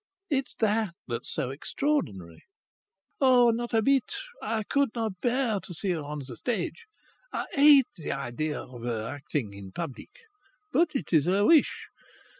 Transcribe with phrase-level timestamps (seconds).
[0.31, 2.41] "It's that that's so extraordinary!"
[3.21, 4.15] "Not a bit!
[4.41, 6.87] I could not bear to see her on the stage.
[7.31, 10.09] I hate the idea of her acting in public.
[10.73, 11.87] But it is her wish.